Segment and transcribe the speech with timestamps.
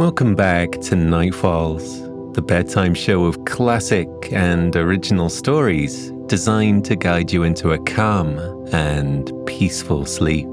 [0.00, 7.30] Welcome back to Nightfalls, the bedtime show of classic and original stories designed to guide
[7.30, 8.38] you into a calm
[8.72, 10.46] and peaceful sleep.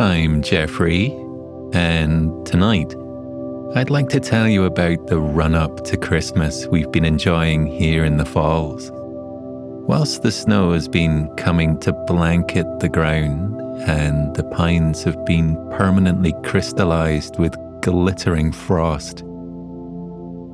[0.00, 1.10] I'm Geoffrey,
[1.74, 2.94] and tonight
[3.76, 8.06] I'd like to tell you about the run up to Christmas we've been enjoying here
[8.06, 8.90] in the Falls.
[9.86, 15.56] Whilst the snow has been coming to blanket the ground and the pines have been
[15.70, 19.24] permanently crystallized with glittering frost,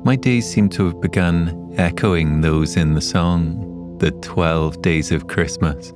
[0.03, 5.27] my days seem to have begun echoing those in the song, The Twelve Days of
[5.27, 5.93] Christmas.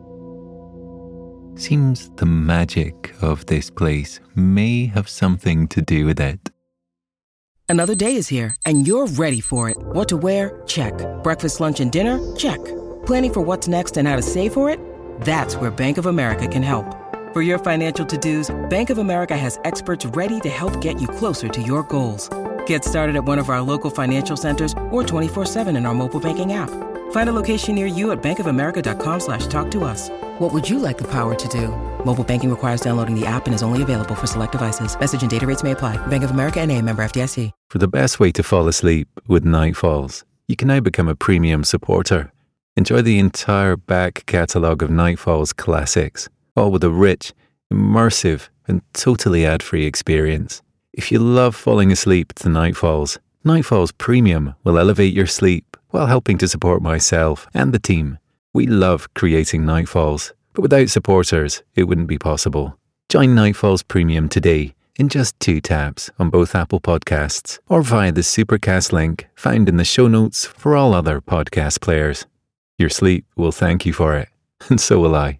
[1.56, 6.52] Seems the magic of this place may have something to do with it.
[7.68, 9.78] Another day is here, and you're ready for it.
[9.80, 10.62] What to wear?
[10.68, 10.94] Check.
[11.24, 12.20] Breakfast, lunch, and dinner?
[12.36, 12.64] Check.
[13.08, 14.80] Planning for what's next and how to save for it?
[15.22, 16.86] That's where Bank of America can help.
[17.36, 21.50] For your financial to-dos, Bank of America has experts ready to help get you closer
[21.50, 22.30] to your goals.
[22.66, 26.54] Get started at one of our local financial centers or 24-7 in our mobile banking
[26.54, 26.70] app.
[27.12, 30.08] Find a location near you at bankofamerica.com slash talk to us.
[30.40, 31.76] What would you like the power to do?
[32.06, 34.98] Mobile banking requires downloading the app and is only available for select devices.
[34.98, 35.98] Message and data rates may apply.
[36.08, 37.52] Bank of America and a member FDIC.
[37.70, 41.66] For the best way to fall asleep with Nightfalls, you can now become a premium
[41.66, 42.32] supporter.
[42.78, 47.34] Enjoy the entire back catalogue of Nightfalls classics all with a rich,
[47.72, 50.62] immersive, and totally ad free experience.
[50.94, 56.38] If you love falling asleep to Nightfalls, Nightfalls Premium will elevate your sleep while helping
[56.40, 58.18] to support myself and the team.
[58.54, 62.80] We love creating Nightfalls, but without supporters, it wouldn't be possible.
[63.10, 68.22] Join Nightfalls Premium today in just two taps on both Apple Podcasts or via the
[68.22, 72.26] Supercast link found in the show notes for all other podcast players.
[72.78, 74.30] Your sleep will thank you for it,
[74.70, 75.40] and so will I.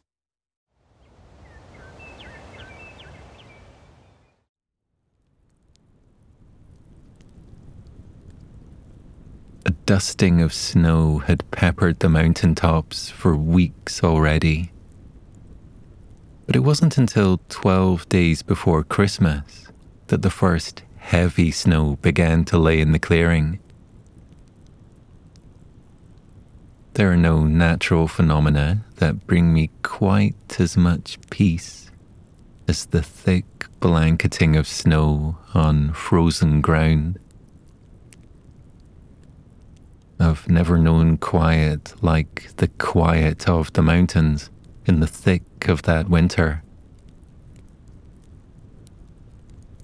[9.65, 14.71] A dusting of snow had peppered the mountain tops for weeks already.
[16.47, 19.67] But it wasn't until 12 days before Christmas
[20.07, 23.59] that the first heavy snow began to lay in the clearing.
[26.93, 31.89] There are no natural phenomena that bring me quite as much peace
[32.67, 37.19] as the thick blanketing of snow on frozen ground.
[40.21, 44.51] I've never known quiet like the quiet of the mountains
[44.85, 46.61] in the thick of that winter.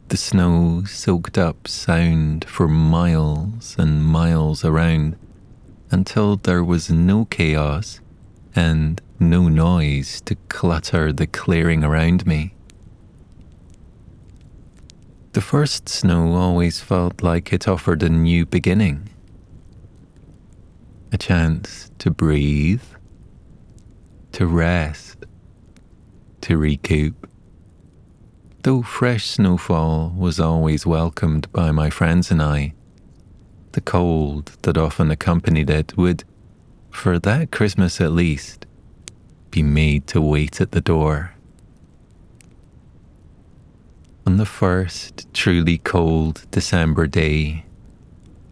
[0.10, 5.18] The snow soaked up sound for miles and miles around
[5.90, 8.00] until there was no chaos
[8.56, 12.54] and no noise to clutter the clearing around me.
[15.32, 19.10] The first snow always felt like it offered a new beginning
[21.12, 22.84] a chance to breathe,
[24.34, 25.26] to rest,
[26.42, 27.30] to recoup.
[28.64, 32.74] Though fresh snowfall was always welcomed by my friends and I,
[33.72, 36.24] the cold that often accompanied it would,
[36.90, 38.66] for that Christmas at least,
[39.52, 41.34] be made to wait at the door.
[44.26, 47.67] On the first truly cold December day,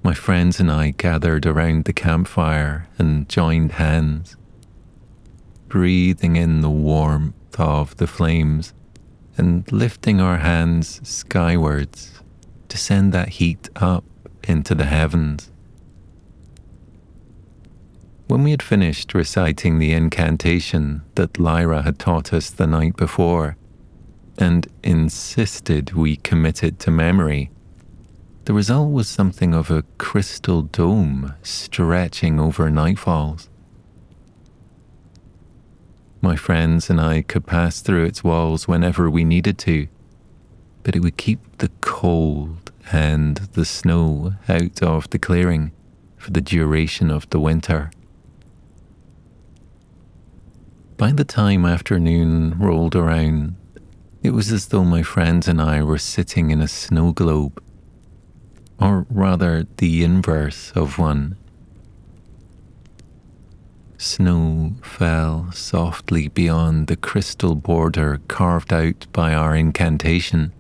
[0.05, 4.37] my friends and I gathered around the campfire and joined hands,
[5.67, 8.71] breathing in the warmth of the flames
[9.35, 12.21] and lifting our hands skywards
[12.69, 14.03] to send that heat up
[14.43, 15.49] into the heavens.
[18.27, 23.57] When we had finished reciting the incantation that Lyra had taught us the night before,
[24.37, 27.49] and insisted we commit it to memory,
[28.45, 33.49] The result was something of a crystal dome stretching over nightfalls.
[36.21, 39.87] My friends and I could pass through its walls whenever we needed to,
[40.83, 45.71] but it would keep the cold and the snow out of the clearing
[46.15, 47.89] for the duration of the winter.
[50.97, 53.55] By the time afternoon rolled around,
[54.21, 57.59] it was as though my friends and I were sitting in a snow globe,
[58.79, 61.37] or rather the inverse of one.
[63.97, 70.51] Snow fell softly beyond the crystal border carved out by our incantation,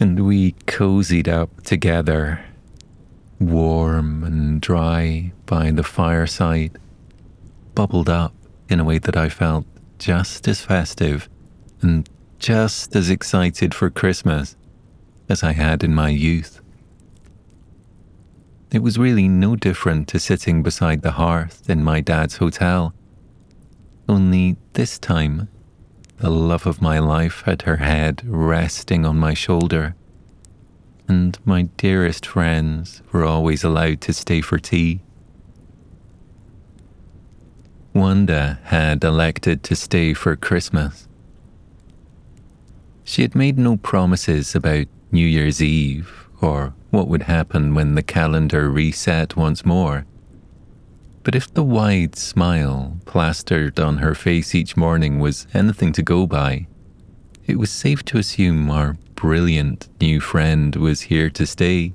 [0.00, 2.42] and we cozied up together,
[3.38, 6.78] warm and dry by the fireside,
[7.74, 8.32] bubbled up
[8.68, 9.66] in a way that I felt
[9.98, 11.28] just as festive
[11.82, 12.08] and
[12.38, 14.56] just as excited for Christmas
[15.28, 16.61] as I had in my youth.
[18.72, 22.94] It was really no different to sitting beside the hearth in my dad's hotel.
[24.08, 25.48] Only this time,
[26.16, 29.94] the love of my life had her head resting on my shoulder,
[31.06, 35.02] and my dearest friends were always allowed to stay for tea.
[37.92, 41.08] Wanda had elected to stay for Christmas.
[43.04, 48.02] She had made no promises about New Year's Eve or what would happen when the
[48.02, 50.04] calendar reset once more.
[51.24, 56.26] But if the wide smile plastered on her face each morning was anything to go
[56.26, 56.66] by,
[57.46, 61.94] it was safe to assume our brilliant new friend was here to stay.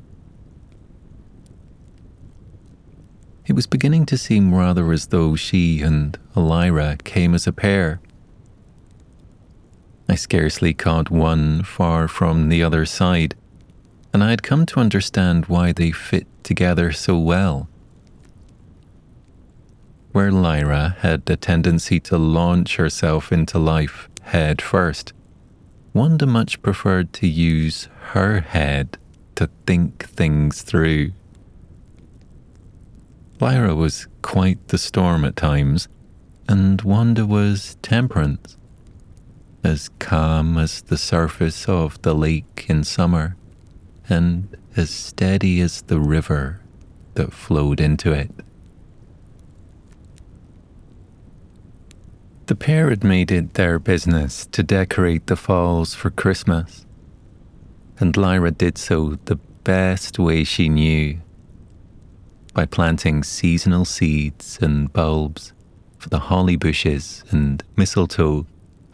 [3.46, 8.02] It was beginning to seem rather as though she and Lyra came as a pair.
[10.10, 13.36] I scarcely caught one far from the other side,
[14.14, 17.68] and I had come to understand why they fit together so well.
[20.12, 25.14] Where Lyra had a tendency to launch herself into life head first,
[25.94, 28.98] Wanda much preferred to use her head
[29.36, 31.12] to think things through.
[33.40, 35.88] Lyra was quite the storm at times,
[36.48, 38.58] and Wanda was temperance,
[39.64, 43.36] as calm as the surface of the lake in summer,
[44.10, 46.62] and as steady as the river
[47.16, 48.32] that flowed into it.
[52.46, 56.86] The pair had made it their business to decorate the falls for Christmas,
[58.00, 61.20] and Lyra did so the best way she knew
[62.54, 65.54] by planting seasonal seeds and bulbs
[65.98, 68.48] for the holly bushes and mistletoe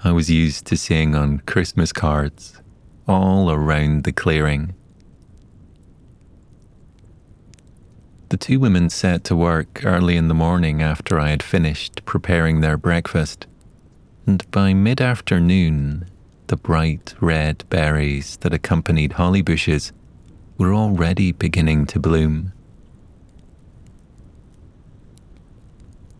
[0.03, 2.61] I was used to seeing on Christmas cards
[3.07, 4.73] all around the clearing.
[8.33, 12.61] The two women set to work early in the morning after I had finished preparing
[12.61, 13.45] their breakfast,
[14.25, 16.09] and by mid afternoon,
[16.47, 19.93] the bright red berries that accompanied holly bushes
[20.57, 22.53] were already beginning to bloom.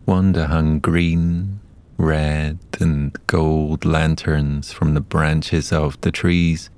[0.06, 1.58] Wanda hung green,
[1.96, 6.70] red, and gold lanterns from the branches of the trees.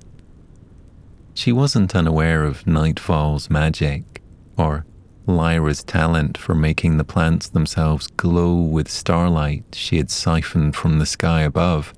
[1.35, 4.23] She wasn't unaware of Nightfall's magic
[4.57, 4.86] or
[5.27, 11.05] Lyra's talent for making the plants themselves glow with starlight she had siphoned from the
[11.05, 11.93] sky above,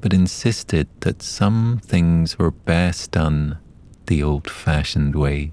[0.00, 3.58] but insisted that some things were best done
[4.06, 5.52] the old fashioned way.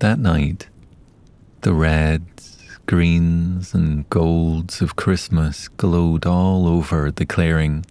[0.00, 0.68] That night,
[1.60, 7.86] the reds, greens, and golds of Christmas glowed all over the clearing.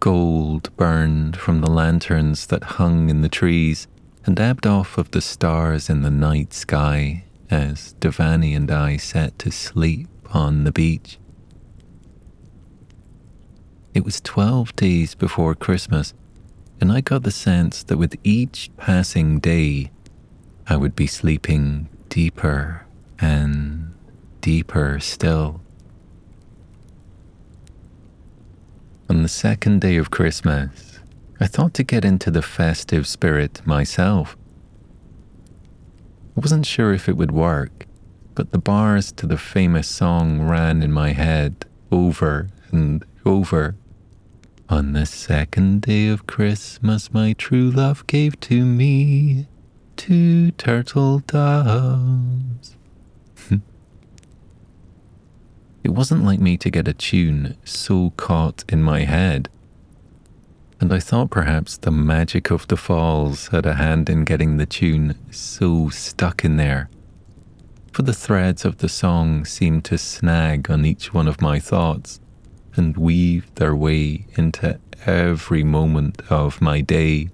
[0.00, 3.88] Gold burned from the lanterns that hung in the trees
[4.24, 9.38] and ebbed off of the stars in the night sky as Devani and I sat
[9.40, 11.18] to sleep on the beach.
[13.92, 16.14] It was twelve days before Christmas,
[16.80, 19.90] and I got the sense that with each passing day,
[20.68, 22.86] I would be sleeping deeper
[23.18, 23.94] and
[24.40, 25.60] deeper still.
[29.10, 31.00] On the second day of Christmas,
[31.40, 34.36] I thought to get into the festive spirit myself.
[36.36, 37.86] I wasn't sure if it would work,
[38.34, 43.76] but the bars to the famous song ran in my head over and over.
[44.68, 49.46] On the second day of Christmas, my true love gave to me
[49.96, 52.77] two turtle doves.
[55.84, 59.48] It wasn't like me to get a tune so caught in my head
[60.80, 64.66] and I thought perhaps the magic of the falls had a hand in getting the
[64.66, 66.88] tune so stuck in there.
[67.92, 72.20] For the threads of the song seemed to snag on each one of my thoughts
[72.76, 77.28] and weave their way into every moment of my day.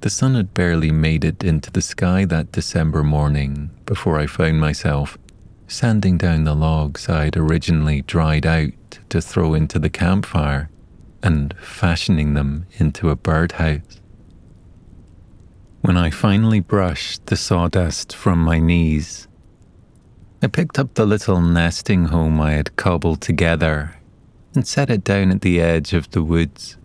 [0.00, 4.60] The sun had barely made it into the sky that December morning before I found
[4.60, 5.18] myself
[5.68, 8.72] sanding down the logs I'd originally dried out
[9.10, 10.70] to throw into the campfire
[11.22, 14.00] and fashioning them into a birdhouse.
[15.82, 19.28] When I finally brushed the sawdust from my knees,
[20.42, 23.96] I picked up the little nesting home I had cobbled together
[24.54, 26.78] and set it down at the edge of the woods.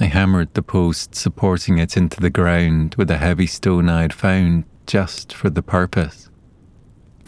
[0.00, 4.14] I hammered the post supporting it into the ground with a heavy stone I had
[4.14, 6.29] found just for the purpose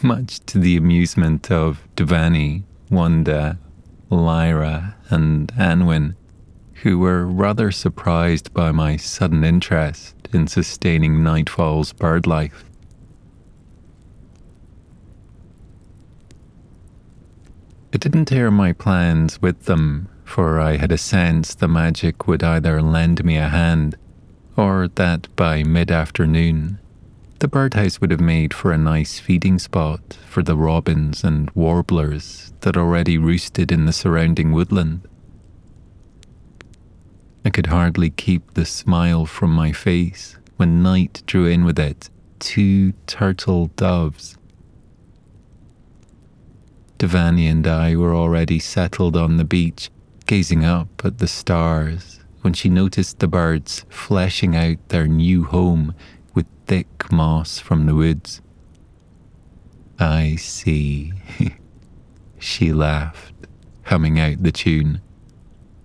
[0.03, 3.57] much to the amusement of Devani, Wanda,
[4.09, 6.15] Lyra, and Anwin,
[6.83, 12.65] who were rather surprised by my sudden interest in sustaining Nightfall's bird life.
[17.93, 22.43] I didn't hear my plans with them, for I had a sense the magic would
[22.43, 23.95] either lend me a hand,
[24.57, 26.79] or that by mid afternoon
[27.43, 32.53] the birdhouse would have made for a nice feeding spot for the robins and warblers
[32.61, 35.05] that already roosted in the surrounding woodland.
[37.43, 42.09] I could hardly keep the smile from my face when night drew in with it
[42.39, 44.37] two turtle doves.
[46.97, 49.89] Devani and I were already settled on the beach,
[50.27, 55.93] gazing up at the stars, when she noticed the birds fleshing out their new home
[56.65, 58.41] thick moss from the woods.
[59.99, 61.13] I see.
[62.39, 63.33] she laughed,
[63.83, 65.01] humming out the tune.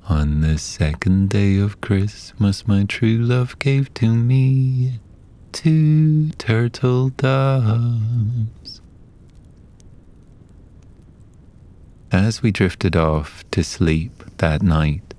[0.09, 5.01] On the second day of Christmas, my true love gave to me
[5.53, 8.81] two turtle doves.
[12.11, 15.15] As we drifted off to sleep that night,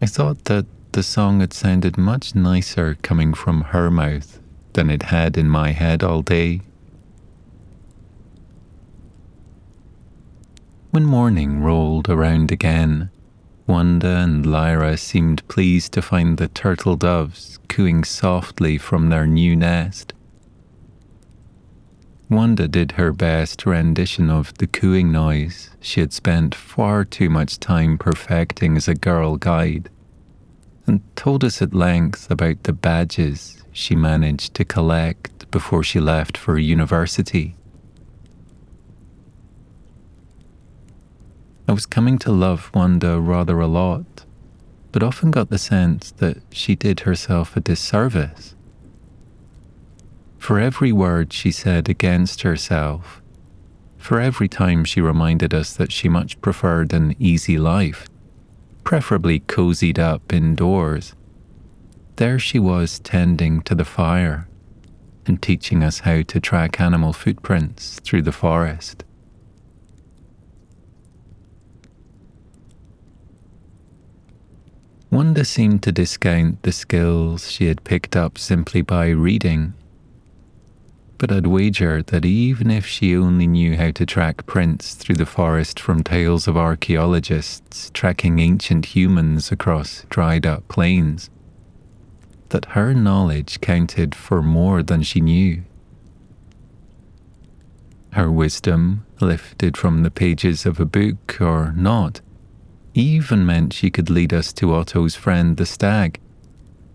[0.00, 0.64] I thought that
[0.96, 4.40] the song had sounded much nicer coming from her mouth
[4.72, 6.58] than it had in my head all day.
[10.92, 13.10] When morning rolled around again,
[13.66, 19.54] Wanda and Lyra seemed pleased to find the turtle doves cooing softly from their new
[19.54, 20.14] nest.
[22.30, 27.60] Wanda did her best rendition of the cooing noise she had spent far too much
[27.60, 29.90] time perfecting as a girl guide
[30.86, 36.36] and told us at length about the badges she managed to collect before she left
[36.36, 37.56] for university.
[41.68, 44.24] I was coming to love Wanda rather a lot,
[44.92, 48.54] but often got the sense that she did herself a disservice.
[50.38, 53.20] For every word she said against herself,
[53.98, 58.06] for every time she reminded us that she much preferred an easy life
[58.86, 61.12] preferably cozied up indoors.
[62.14, 64.46] There she was tending to the fire
[65.26, 69.02] and teaching us how to track animal footprints through the forest.
[75.10, 79.74] Wanda seemed to discount the skills she had picked up simply by reading
[81.18, 85.26] but I'd wager that even if she only knew how to track prints through the
[85.26, 91.30] forest from tales of archaeologists tracking ancient humans across dried up plains,
[92.50, 95.62] that her knowledge counted for more than she knew.
[98.12, 102.20] Her wisdom, lifted from the pages of a book or not,
[102.94, 106.18] even meant she could lead us to Otto's friend the stag,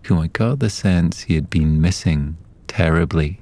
[0.04, 2.36] whom I got the sense he had been missing
[2.66, 3.41] terribly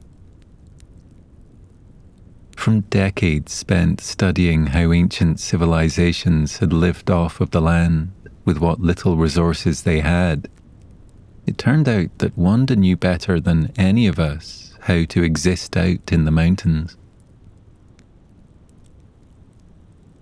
[2.60, 8.12] from decades spent studying how ancient civilizations had lived off of the land
[8.44, 10.46] with what little resources they had,
[11.46, 16.12] it turned out that Wanda knew better than any of us how to exist out
[16.12, 16.98] in the mountains.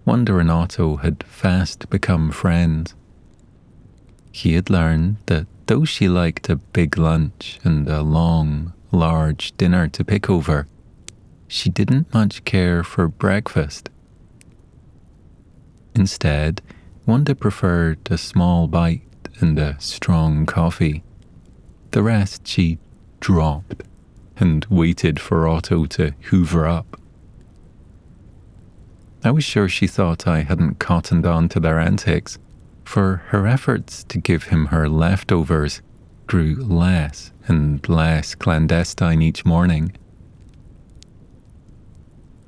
[0.05, 2.95] Wanda and Otto had fast become friends.
[4.31, 9.89] He had learned that though she liked a big lunch and a long, large dinner
[9.89, 10.69] to pick over,
[11.49, 13.91] she didn't much care for breakfast.
[15.95, 16.63] Instead,
[17.07, 19.03] Wanda preferred a small bite
[19.41, 21.03] and a strong coffee.
[21.91, 22.79] The rest she
[23.19, 23.83] dropped
[24.37, 27.01] and waited for Otto to hoover up.
[29.25, 32.39] I was sure she thought I hadn't cottoned on to their antics,
[32.85, 35.83] for her efforts to give him her leftovers
[36.27, 39.93] grew less and less clandestine each morning.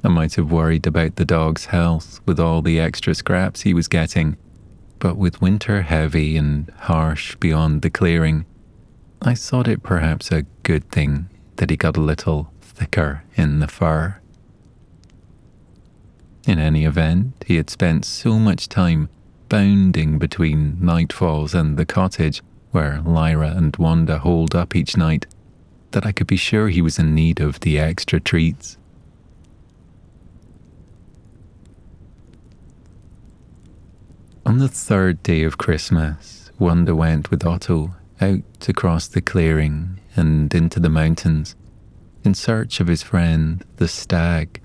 [0.03, 3.89] I might have worried about the dog's health with all the extra scraps he was
[3.89, 4.37] getting,
[4.99, 8.47] but with winter heavy and harsh beyond the clearing,
[9.21, 13.69] I thought it perhaps a good thing that he got a little thicker in the
[13.69, 14.19] fur.
[16.47, 19.11] In any event, he had spent so much time
[19.51, 25.27] bounding between nightfalls and the cottage where Lyra and Wanda holed up each night
[25.91, 28.79] that I could be sure he was in need of the extra treats.
[34.51, 40.53] On the third day of Christmas, Wanda went with Otto out across the clearing and
[40.53, 41.55] into the mountains
[42.25, 44.61] in search of his friend, the stag.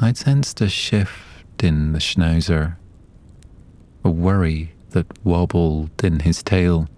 [0.00, 2.76] I'd sensed a shift in the schnauzer,
[4.02, 6.88] a worry that wobbled in his tail,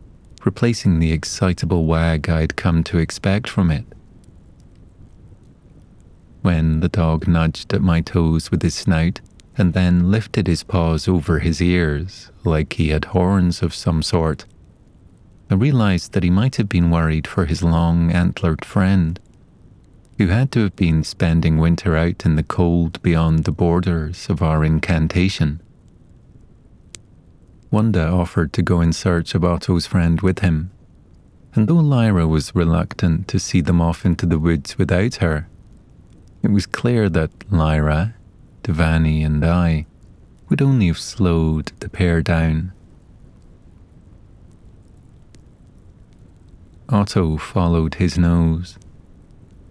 [0.44, 3.84] replacing the excitable wag I'd come to expect from it.
[6.42, 9.20] When the dog nudged at my toes with his snout,
[9.58, 14.44] and then lifted his paws over his ears like he had horns of some sort.
[15.50, 19.20] I realized that he might have been worried for his long antlered friend,
[20.18, 24.42] who had to have been spending winter out in the cold beyond the borders of
[24.42, 25.60] our incantation.
[27.70, 30.70] Wanda offered to go in search of Otto's friend with him,
[31.54, 35.48] and though Lyra was reluctant to see them off into the woods without her,
[36.42, 38.15] it was clear that Lyra,
[38.66, 39.86] Devani and I
[40.48, 42.72] would only have slowed the pair down.
[46.88, 48.76] Otto followed his nose,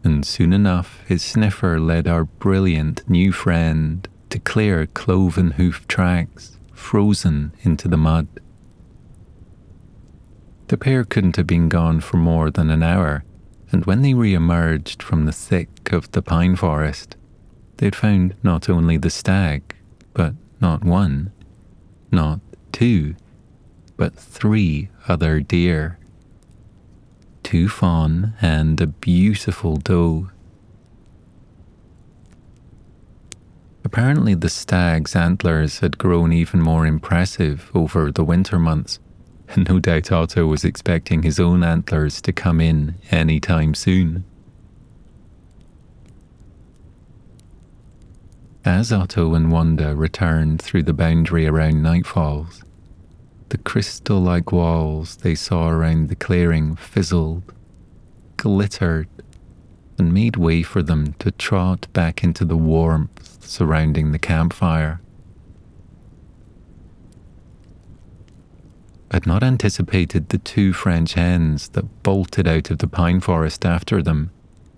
[0.01, 6.57] and soon enough his sniffer led our brilliant new friend to clear cloven hoof tracks
[6.73, 8.27] frozen into the mud.
[10.67, 13.25] The pair couldn't have been gone for more than an hour,
[13.73, 17.17] and when they re emerged from the thick of the pine forest,
[17.77, 19.75] they'd found not only the stag,
[20.13, 21.31] but not one,
[22.11, 22.39] not
[22.71, 23.15] two,
[23.97, 25.99] but three other deer.
[27.43, 30.29] Two fawn and a beautiful doe.
[33.83, 38.99] Apparently, the stag's antlers had grown even more impressive over the winter months,
[39.49, 44.25] and no doubt Otto was expecting his own antlers to come in any time soon.
[48.65, 52.63] As Otto and Wanda returned through the boundary around Nightfalls,
[53.49, 57.53] the crystal like walls they saw around the clearing fizzled,
[58.37, 59.07] glittered,
[59.99, 64.99] and made way for them to trot back into the warmth surrounding the campfire.
[69.11, 74.01] I'd not anticipated the two French hens that bolted out of the pine forest after
[74.01, 74.31] them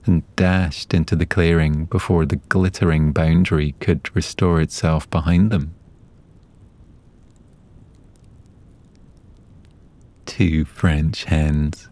[0.08, 5.74] and dashed into the clearing before the glittering boundary could restore itself behind them.
[10.26, 11.90] Two French hens,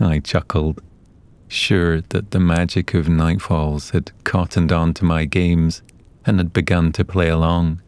[0.00, 0.82] I chuckled,
[1.48, 5.82] sure that the magic of nightfalls had cottoned on to my games
[6.26, 7.80] and had begun to play along.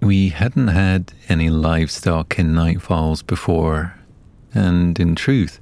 [0.00, 3.94] We hadn't had any livestock in nightfalls before,
[4.52, 5.60] and in truth,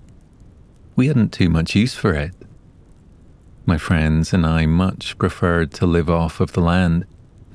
[0.97, 2.35] we hadn't too much use for it.
[3.67, 7.07] My friends and I much preferred to live off of the land,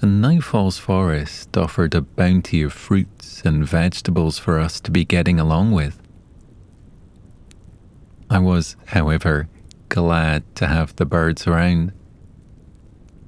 [0.01, 5.39] and Nightfall's forest offered a bounty of fruits and vegetables for us to be getting
[5.39, 6.01] along with.
[8.29, 9.49] I was, however,
[9.89, 11.93] glad to have the birds around.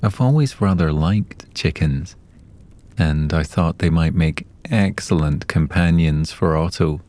[0.03, 2.15] I've always rather liked chickens,
[2.97, 7.01] and I thought they might make excellent companions for Otto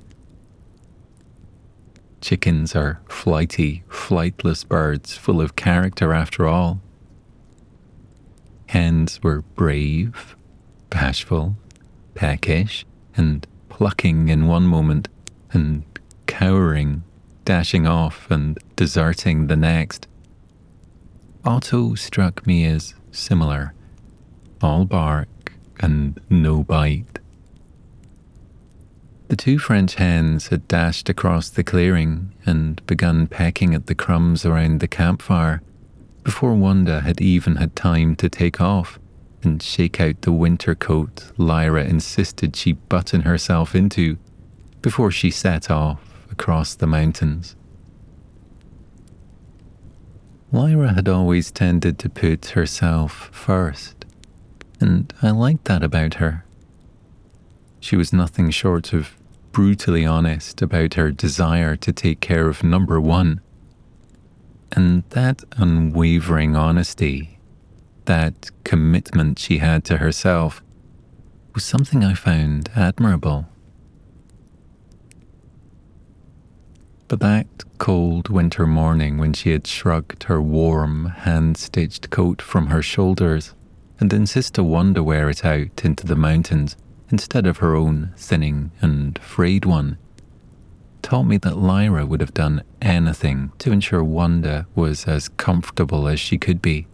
[2.22, 6.80] Chickens are flighty, flightless birds full of character after all.
[8.68, 10.36] Hens were brave,
[10.88, 11.56] bashful,
[12.14, 15.08] peckish, and plucking in one moment,
[15.50, 15.82] and
[16.26, 17.02] cowering,
[17.44, 20.06] dashing off, and deserting the next.
[21.44, 23.74] Otto struck me as similar,
[24.62, 27.11] all bark and no bite.
[29.32, 34.44] The two French hens had dashed across the clearing and begun pecking at the crumbs
[34.44, 35.62] around the campfire
[36.22, 38.98] before Wanda had even had time to take off
[39.42, 44.18] and shake out the winter coat Lyra insisted she button herself into
[44.82, 47.56] before she set off across the mountains.
[50.52, 54.04] Lyra had always tended to put herself first,
[54.78, 56.44] and I liked that about her.
[57.80, 59.16] She was nothing short of
[59.52, 63.40] brutally honest about her desire to take care of number one.
[64.72, 67.38] And that unwavering honesty,
[68.06, 70.62] that commitment she had to herself,
[71.54, 73.46] was something I found admirable.
[77.08, 82.68] But that cold winter morning when she had shrugged her warm, hand stitched coat from
[82.68, 83.52] her shoulders
[84.00, 86.76] and insisted to Wanda wear it out into the mountains
[87.12, 89.98] instead of her own thinning and frayed one,
[91.02, 96.18] taught me that Lyra would have done anything to ensure Wanda was as comfortable as
[96.18, 96.88] she could be,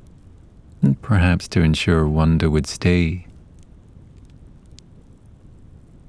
[0.83, 3.28] and perhaps to ensure Wanda would stay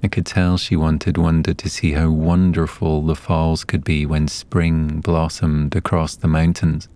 [0.01, 4.29] I could tell she wanted Wanda to see how wonderful the falls could be when
[4.29, 6.87] spring blossomed across the mountains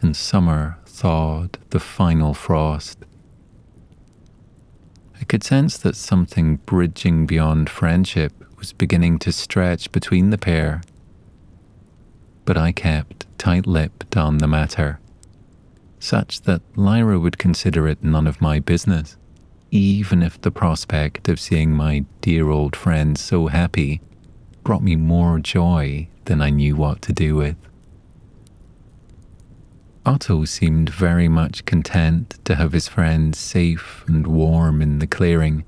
[0.00, 2.98] and summer thawed the final frost.
[5.22, 10.82] I could sense that something bridging beyond friendship was beginning to stretch between the pair.
[12.44, 14.98] But I kept tight lipped on the matter,
[15.98, 19.16] such that Lyra would consider it none of my business
[19.72, 24.02] even if the prospect of seeing my dear old friend so happy
[24.64, 27.56] brought me more joy than I knew what to do with.
[30.04, 35.64] Otto seemed very much content to have his friend safe and warm in the clearing,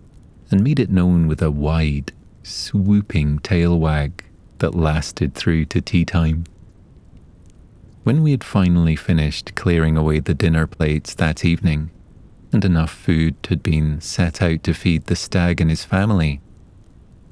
[0.50, 4.24] and made it known with a wide, swooping tail wag
[4.58, 6.44] that lasted through to tea time.
[8.02, 11.90] When we had finally finished clearing away the dinner plates that evening,
[12.52, 16.40] and enough food had been set out to feed the stag and his family.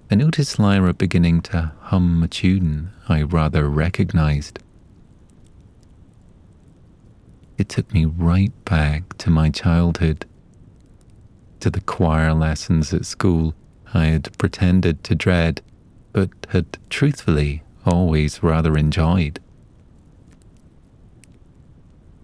[0.08, 4.60] I noticed Lyra beginning to hum a tune I rather recognized.
[7.62, 10.26] It took me right back to my childhood,
[11.60, 13.54] to the choir lessons at school
[13.94, 15.60] I had pretended to dread,
[16.12, 19.38] but had truthfully always rather enjoyed.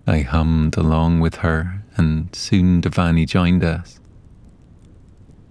[0.08, 4.00] I hummed along with her and soon Devani joined us.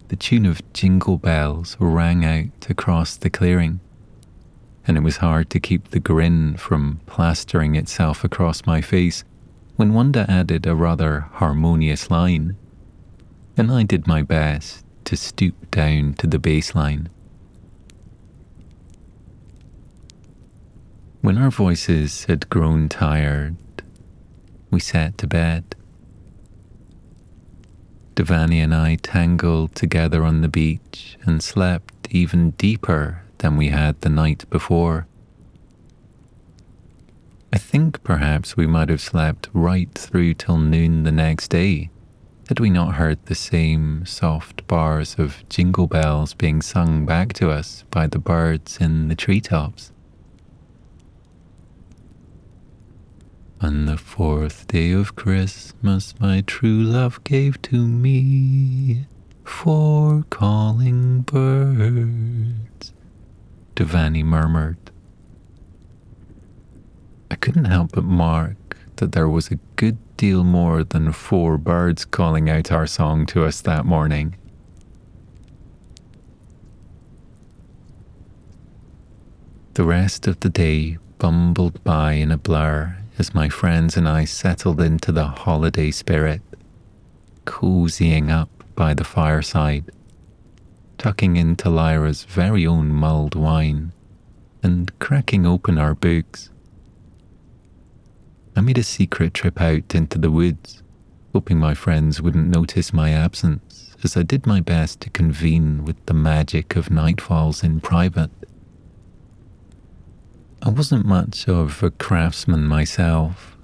[0.10, 3.80] The tune of Jingle Bells rang out across the clearing,
[4.86, 9.24] and it was hard to keep the grin from plastering itself across my face
[9.78, 12.58] when Wanda added a rather harmonious line,
[13.56, 17.10] and I did my best to stoop down to the bass line.
[21.22, 23.56] When our voices had grown tired,
[24.72, 25.76] we sat to bed.
[28.16, 34.02] Devani and I tangled together on the beach and slept even deeper than we had
[34.02, 35.06] the night before.
[37.58, 41.90] I think perhaps we might have slept right through till noon the next day
[42.50, 47.50] had we not heard the same soft bars of jingle bells being sung back to
[47.50, 49.92] us by the birds in the treetops.
[53.60, 59.08] On the fourth day of Christmas, my true love gave to me
[59.44, 62.94] four calling birds,
[63.76, 64.92] Devani murmured.
[67.30, 72.06] I couldn't help but mark that there was a good deal more than four birds
[72.06, 74.36] calling out our song to us that morning.
[79.74, 84.26] The rest of the day bumbled by in a blur as my friends and I
[84.26, 86.42] settled into the holiday spirit,
[87.46, 89.92] cozying up by the fireside,
[90.98, 93.92] tucking into Lyra's very own mulled wine,
[94.64, 96.50] and cracking open our books.
[98.58, 100.82] I made a secret trip out into the woods,
[101.32, 106.04] hoping my friends wouldn't notice my absence as I did my best to convene with
[106.08, 108.32] the magic of nightfalls in private.
[110.64, 113.56] I wasn't much of a craftsman myself.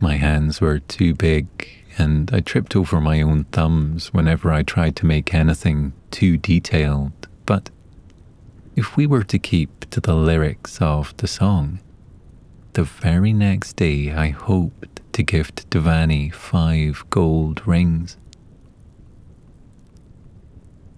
[0.00, 1.46] My hands were too big,
[1.96, 7.28] and I tripped over my own thumbs whenever I tried to make anything too detailed.
[7.46, 7.70] But
[8.74, 11.78] if we were to keep to the lyrics of the song,
[12.74, 18.16] the very next day I hoped to gift Devani five gold rings.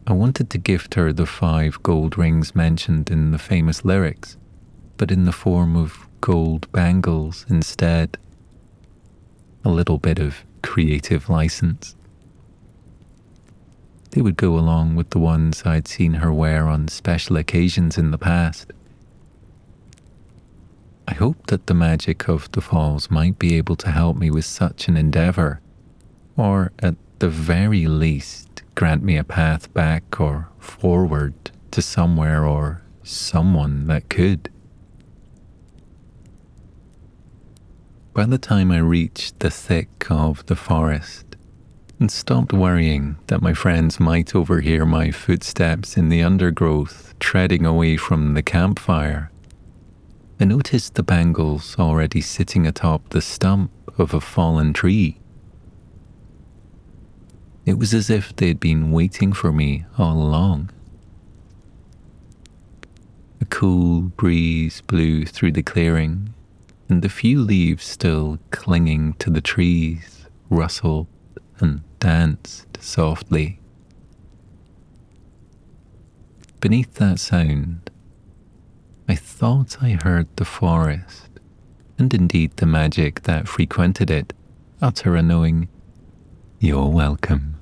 [0.06, 4.36] I wanted to gift her the five gold rings mentioned in the famous lyrics
[4.96, 8.16] but in the form of gold bangles instead.
[9.64, 11.96] A little bit of creative license.
[14.10, 18.12] They would go along with the ones I'd seen her wear on special occasions in
[18.12, 18.72] the past.
[21.06, 24.44] I hoped that the magic of the falls might be able to help me with
[24.44, 25.60] such an endeavour,
[26.36, 31.34] or at the very least grant me a path back or forward
[31.70, 34.50] to somewhere or someone that could.
[38.14, 41.36] By the time I reached the thick of the forest
[41.98, 47.96] and stopped worrying that my friends might overhear my footsteps in the undergrowth treading away
[47.96, 49.30] from the campfire,
[50.40, 55.20] I noticed the bangles already sitting atop the stump of a fallen tree.
[57.64, 60.70] It was as if they'd been waiting for me all along.
[63.40, 66.34] A cool breeze blew through the clearing,
[66.88, 71.06] and the few leaves still clinging to the trees rustled
[71.60, 73.60] and danced softly.
[76.60, 77.90] Beneath that sound,
[79.06, 81.28] I thought I heard the forest,
[81.98, 84.32] and indeed the magic that frequented it,
[84.80, 85.68] utter a knowing,
[86.58, 87.56] You're welcome.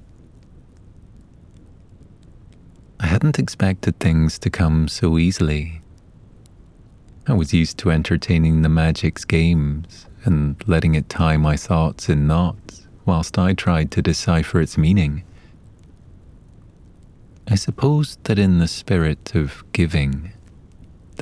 [3.00, 5.82] I hadn't expected things to come so easily.
[7.26, 12.28] I was used to entertaining the magic's games and letting it tie my thoughts in
[12.28, 15.24] knots whilst I tried to decipher its meaning.
[17.48, 20.32] I supposed that in the spirit of giving,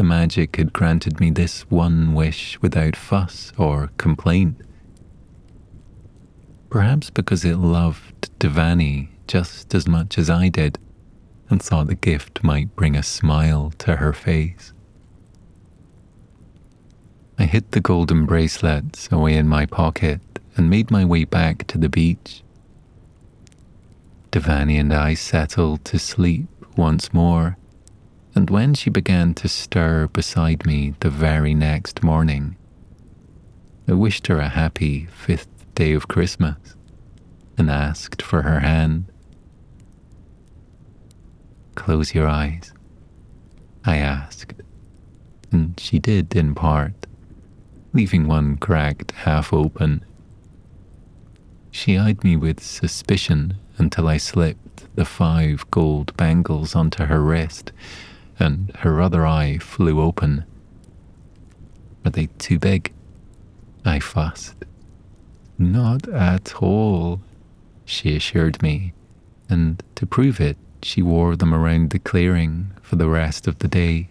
[0.01, 4.57] the magic had granted me this one wish without fuss or complaint.
[6.71, 10.79] Perhaps because it loved Devani just as much as I did
[11.51, 14.73] and thought the gift might bring a smile to her face.
[17.39, 20.23] I hid the golden bracelets away in my pocket
[20.57, 22.43] and made my way back to the beach.
[24.33, 27.59] Devani and I settled to sleep once more,
[28.35, 32.57] and when she began to stir beside me the very next morning,
[33.89, 36.77] I wished her a happy fifth day of Christmas
[37.59, 39.05] and asked for her hand.
[41.75, 42.73] Close your eyes,
[43.85, 44.55] I asked,
[45.51, 47.07] and she did in part
[47.93, 50.05] leaving one cracked half open.
[51.71, 57.73] She eyed me with suspicion until I slipped the five gold bangles onto her wrist,
[58.41, 60.45] and her other eye flew open.
[62.05, 62.93] Are they too big?
[63.85, 64.57] I fussed.
[65.59, 67.21] Not at all,
[67.85, 68.93] she assured me,
[69.49, 73.69] and to prove it, she wore them around the clearing for the rest of the
[73.69, 74.09] day.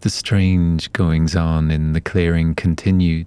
[0.00, 3.26] The strange goings on in the clearing continued.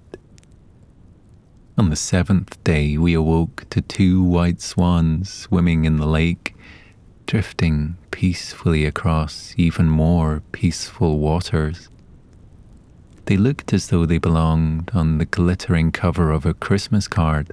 [1.76, 6.54] On the seventh day, we awoke to two white swans swimming in the lake,
[7.30, 11.88] drifting peacefully across even more peaceful waters.
[13.26, 17.52] They looked as though they belonged on the glittering cover of a Christmas card,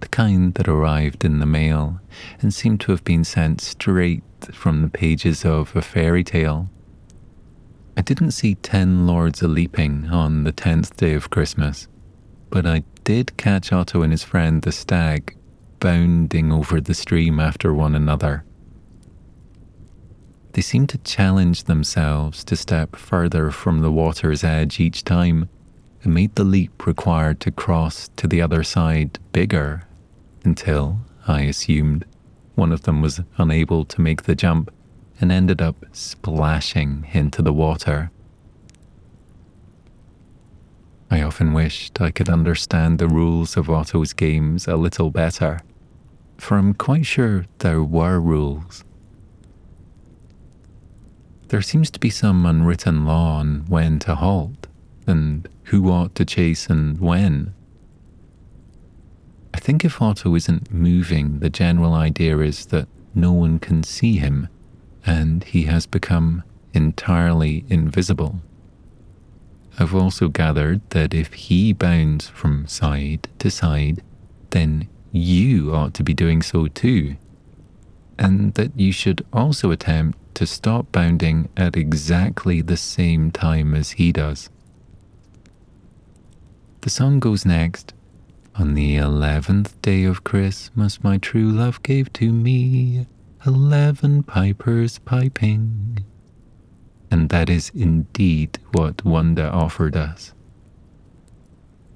[0.00, 2.00] the kind that arrived in the mail
[2.40, 6.68] and seemed to have been sent straight from the pages of a fairy tale.
[7.96, 11.86] I didn't see ten lords a leaping on the tenth day of Christmas,
[12.50, 15.36] but I did catch Otto and his friend the stag
[15.78, 18.44] bounding over the stream after one another.
[20.52, 25.48] They seemed to challenge themselves to step further from the water's edge each time
[26.02, 29.82] and made the leap required to cross to the other side bigger
[30.44, 32.04] until, I assumed,
[32.54, 34.72] one of them was unable to make the jump
[35.20, 38.10] and ended up splashing into the water.
[41.10, 45.60] I often wished I could understand the rules of Otto's games a little better,
[46.36, 48.84] for I'm quite sure there were rules.
[51.48, 54.66] There seems to be some unwritten law on when to halt
[55.06, 57.54] and who ought to chase and when.
[59.54, 64.18] I think if Otto isn't moving, the general idea is that no one can see
[64.18, 64.48] him
[65.06, 66.42] and he has become
[66.74, 68.40] entirely invisible.
[69.78, 74.02] I've also gathered that if he bounds from side to side,
[74.50, 77.16] then you ought to be doing so too,
[78.18, 83.90] and that you should also attempt to stop bounding at exactly the same time as
[83.98, 84.48] he does.
[86.82, 87.92] The song goes next.
[88.54, 93.08] On the eleventh day of Christmas, my true love gave to me
[93.44, 96.04] eleven pipers piping.
[97.10, 100.34] And that is indeed what Wanda offered us.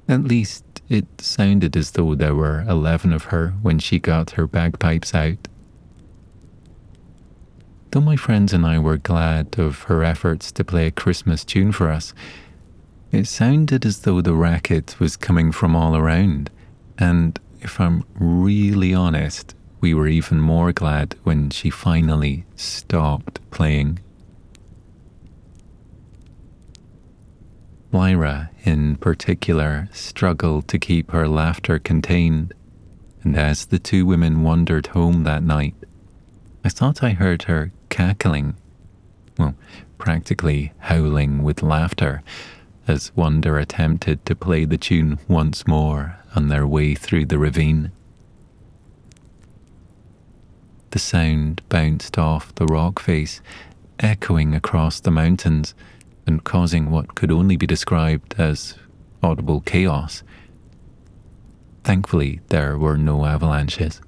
[0.08, 4.48] At least it sounded as though there were eleven of her when she got her
[4.48, 5.46] bagpipes out.
[7.92, 11.72] Though my friends and I were glad of her efforts to play a Christmas tune
[11.72, 12.14] for us,
[13.10, 16.50] it sounded as though the racket was coming from all around.
[16.96, 23.98] And if I'm really honest, we were even more glad when she finally stopped playing.
[27.92, 32.54] Lyra, in particular, struggled to keep her laughter contained,
[33.22, 35.74] and as the two women wandered home that night,
[36.64, 38.54] I thought I heard her cackling,
[39.38, 39.54] well,
[39.98, 42.22] practically howling with laughter,
[42.88, 47.92] as Wonder attempted to play the tune once more on their way through the ravine.
[50.90, 53.42] The sound bounced off the rock face,
[54.00, 55.74] echoing across the mountains
[56.26, 58.74] and causing what could only be described as
[59.22, 60.22] audible chaos.
[61.84, 64.00] Thankfully, there were no avalanches.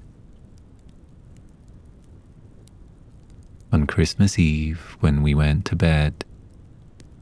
[3.75, 6.25] On Christmas Eve, when we went to bed,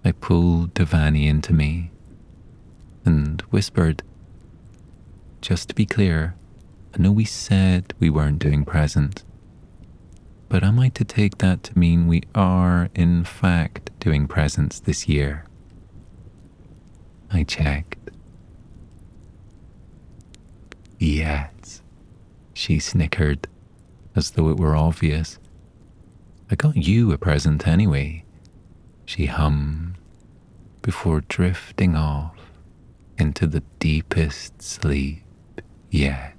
[0.04, 1.90] I pulled Devani into me
[3.06, 4.02] and whispered,
[5.40, 6.34] Just to be clear,
[6.94, 9.24] I know we said we weren't doing presents,
[10.50, 15.08] but am I to take that to mean we are, in fact, doing presents this
[15.08, 15.46] year?
[17.30, 18.10] I checked.
[20.98, 21.80] Yes,
[22.52, 23.48] she snickered,
[24.14, 25.38] as though it were obvious.
[26.52, 28.24] I got you a present anyway,
[29.06, 29.94] she hummed
[30.82, 32.36] before drifting off
[33.16, 35.24] into the deepest sleep
[35.90, 36.36] yet.